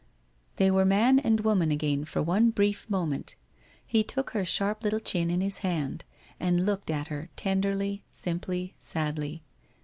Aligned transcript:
They 0.55 0.71
were 0.71 0.83
man 0.83 1.19
and 1.19 1.41
woman 1.41 1.69
again 1.69 2.05
for 2.05 2.23
one 2.23 2.49
brief 2.49 2.89
moment. 2.89 3.35
He 3.85 4.01
took 4.03 4.31
her 4.31 4.43
sharp 4.43 4.83
little 4.83 4.99
chin 4.99 5.29
in 5.29 5.41
his 5.41 5.59
hand 5.59 6.05
and 6.39 6.65
looked 6.65 6.89
at 6.89 7.09
her 7.09 7.29
tenderly, 7.35 8.03
simply, 8.09 8.73
sadly. 8.79 9.43